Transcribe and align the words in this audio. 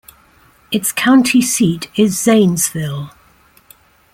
Its 0.71 0.91
county 0.91 1.43
seat 1.43 1.87
is 1.95 2.17
Zanesville. 2.19 3.11